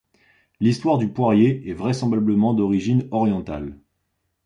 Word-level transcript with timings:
L'histoire 0.59 0.97
du 0.97 1.09
poirier 1.13 1.61
est 1.69 1.73
vraisemblablement 1.75 2.55
d'origine 2.55 3.07
orientale. 3.11 3.77